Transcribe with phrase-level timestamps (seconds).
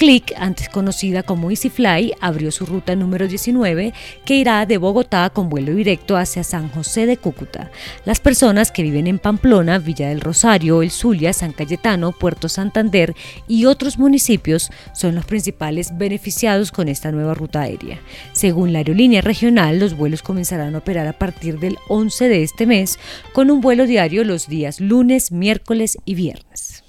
[0.00, 3.92] Click, antes conocida como EasyFly, abrió su ruta número 19
[4.24, 7.70] que irá de Bogotá con vuelo directo hacia San José de Cúcuta.
[8.06, 13.14] Las personas que viven en Pamplona, Villa del Rosario, El Zulia, San Cayetano, Puerto Santander
[13.46, 18.00] y otros municipios son los principales beneficiados con esta nueva ruta aérea.
[18.32, 22.64] Según la aerolínea regional, los vuelos comenzarán a operar a partir del 11 de este
[22.64, 22.98] mes
[23.34, 26.84] con un vuelo diario los días lunes, miércoles y viernes.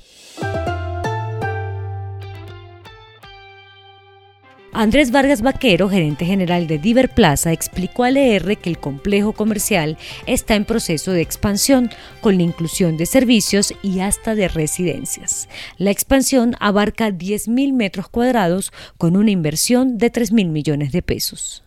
[4.74, 9.98] Andrés Vargas Vaquero, gerente general de Diver Plaza, explicó al ER que el complejo comercial
[10.28, 11.90] está en proceso de expansión
[12.22, 15.50] con la inclusión de servicios y hasta de residencias.
[15.78, 21.63] La expansión abarca 10.000 metros cuadrados con una inversión de 3.000 millones de pesos.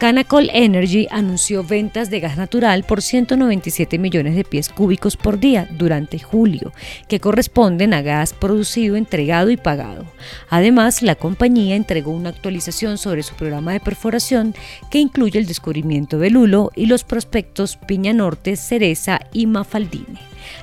[0.00, 5.68] Canacol Energy anunció ventas de gas natural por 197 millones de pies cúbicos por día
[5.72, 6.72] durante julio,
[7.06, 10.06] que corresponden a gas producido, entregado y pagado.
[10.48, 14.54] Además, la compañía entregó una actualización sobre su programa de perforación
[14.90, 20.18] que incluye el descubrimiento de Lulo y los prospectos Piña Norte, Cereza y Mafaldine.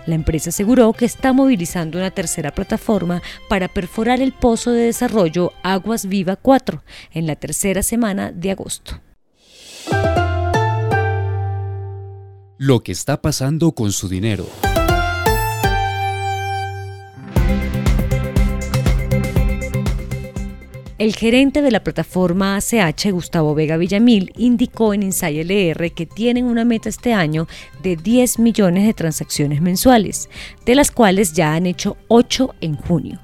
[0.07, 5.53] La empresa aseguró que está movilizando una tercera plataforma para perforar el pozo de desarrollo
[5.61, 6.81] Aguas Viva 4
[7.13, 8.99] en la tercera semana de agosto.
[12.59, 14.47] Lo que está pasando con su dinero.
[20.97, 26.45] El gerente de la plataforma ACH, Gustavo Vega Villamil, indicó en Inside LR que tienen
[26.45, 27.47] una meta este año
[27.83, 30.27] de 10 millones de transacciones mensuales,
[30.65, 33.19] de las cuales ya han hecho 8 en junio.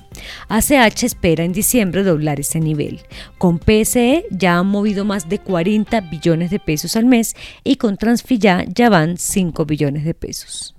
[0.47, 3.01] ACH espera en diciembre doblar ese nivel.
[3.37, 7.97] Con PSE ya han movido más de 40 billones de pesos al mes y con
[7.97, 10.75] Transfilla ya van 5 billones de pesos.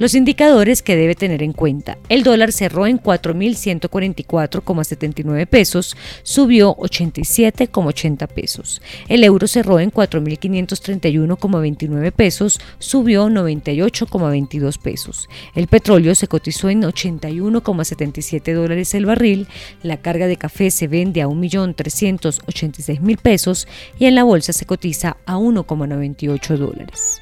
[0.00, 1.98] Los indicadores que debe tener en cuenta.
[2.08, 8.82] El dólar cerró en 4.144,79 pesos, subió 87,80 pesos.
[9.08, 15.28] El euro cerró en 4.531,29 pesos, subió 98,22 pesos.
[15.54, 19.46] El petróleo se cotizó en 81,77 dólares el barril.
[19.84, 23.68] La carga de café se vende a 1.386.000 pesos
[23.98, 27.20] y en la bolsa se cotiza a 1,98 dólares.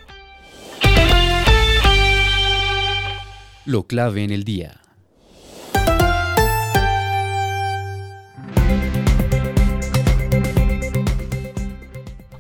[3.65, 4.82] Lo clave en el día.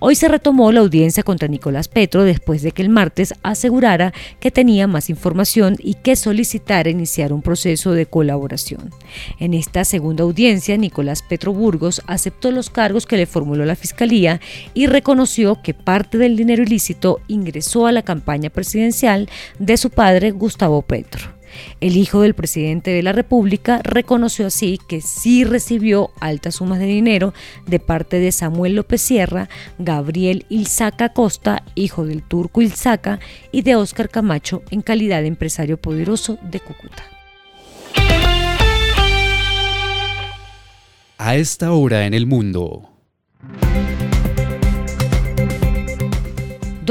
[0.05, 4.51] Hoy se retomó la audiencia contra Nicolás Petro después de que el martes asegurara que
[4.51, 8.91] tenía más información y que solicitara iniciar un proceso de colaboración.
[9.39, 14.41] En esta segunda audiencia, Nicolás Petro Burgos aceptó los cargos que le formuló la Fiscalía
[14.75, 19.31] y reconoció que parte del dinero ilícito ingresó a la campaña presidencial
[19.61, 21.42] de su padre Gustavo Petro.
[21.81, 26.87] El hijo del presidente de la República reconoció así que sí recibió altas sumas de
[26.87, 27.35] dinero
[27.67, 29.49] de parte de Samuel López Sierra,
[29.79, 33.21] Gabriel Ilzaca Costa, hijo del turco Ilzaca,
[33.51, 37.05] y de Óscar Camacho en calidad de empresario poderoso de Cúcuta.
[41.19, 42.92] A esta hora en el mundo.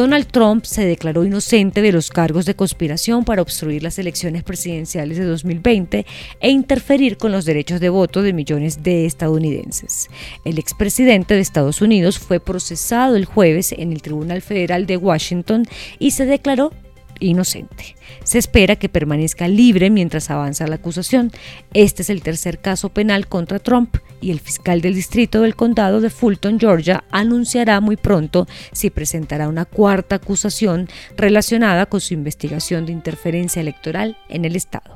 [0.01, 5.19] Donald Trump se declaró inocente de los cargos de conspiración para obstruir las elecciones presidenciales
[5.19, 6.07] de 2020
[6.39, 10.09] e interferir con los derechos de voto de millones de estadounidenses.
[10.43, 15.67] El expresidente de Estados Unidos fue procesado el jueves en el Tribunal Federal de Washington
[15.99, 16.73] y se declaró
[17.19, 17.95] inocente.
[18.23, 21.31] Se espera que permanezca libre mientras avanza la acusación.
[21.75, 25.99] Este es el tercer caso penal contra Trump y el fiscal del distrito del condado
[25.99, 30.87] de Fulton, Georgia, anunciará muy pronto si presentará una cuarta acusación
[31.17, 34.95] relacionada con su investigación de interferencia electoral en el estado.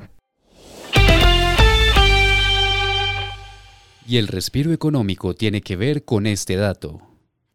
[4.08, 7.02] Y el respiro económico tiene que ver con este dato.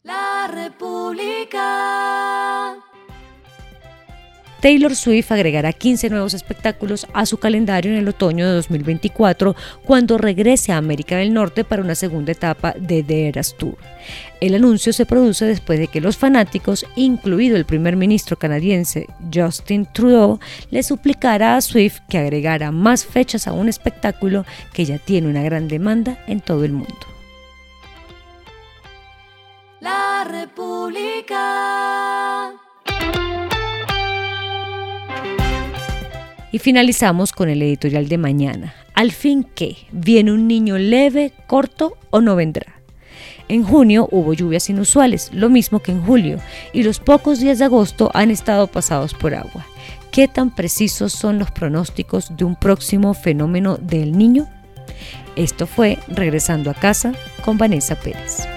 [0.04, 1.62] La República.
[4.62, 10.20] Taylor Swift agregará 15 nuevos espectáculos a su calendario en el otoño de 2024 cuando
[10.20, 13.76] regrese a América del Norte para una segunda etapa de The Eras Tour.
[14.40, 19.88] El anuncio se produce después de que los fanáticos, incluido el primer ministro canadiense Justin
[19.92, 25.28] Trudeau, le suplicara a Swift que agregara más fechas a un espectáculo que ya tiene
[25.28, 26.96] una gran demanda en todo el mundo.
[29.80, 31.32] La República.
[36.52, 38.74] Y finalizamos con el editorial de mañana.
[38.94, 42.82] Al fin qué, ¿viene un niño leve, corto o no vendrá?
[43.48, 46.40] En junio hubo lluvias inusuales, lo mismo que en julio,
[46.74, 49.66] y los pocos días de agosto han estado pasados por agua.
[50.12, 54.48] ¿Qué tan precisos son los pronósticos de un próximo fenómeno del niño?
[55.36, 57.14] Esto fue Regresando a casa
[57.44, 58.48] con Vanessa Pérez.